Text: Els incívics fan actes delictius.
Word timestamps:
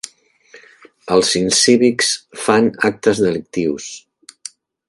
Els 1.15 1.33
incívics 1.41 2.09
fan 2.47 2.73
actes 2.91 3.25
delictius. 3.27 3.93